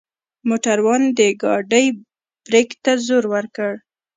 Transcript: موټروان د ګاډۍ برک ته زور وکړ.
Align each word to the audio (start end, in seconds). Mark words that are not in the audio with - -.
موټروان 0.47 1.01
د 1.17 1.19
ګاډۍ 1.41 1.85
برک 2.45 2.69
ته 2.83 2.91
زور 3.05 3.23
وکړ. 3.33 3.71